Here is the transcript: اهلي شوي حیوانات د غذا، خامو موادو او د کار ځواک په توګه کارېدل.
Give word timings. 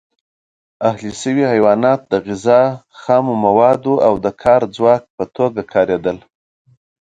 اهلي 0.89 1.11
شوي 1.21 1.43
حیوانات 1.53 1.99
د 2.11 2.13
غذا، 2.27 2.61
خامو 2.99 3.33
موادو 3.45 3.93
او 4.07 4.13
د 4.25 4.27
کار 4.43 4.61
ځواک 4.75 5.03
په 5.17 5.23
توګه 5.35 5.61
کارېدل. 5.73 6.17